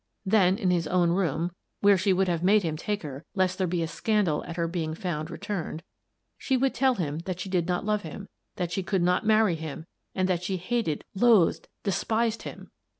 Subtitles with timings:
[0.25, 1.51] Then, in his own room—
[1.81, 4.67] where she would have made him take her lest there be a scandal at her
[4.67, 5.83] being found returned—
[6.39, 9.53] she would tell him that she did not love him, that she could not marry
[9.53, 9.85] him,
[10.15, 12.71] that she hated, loathed, despised him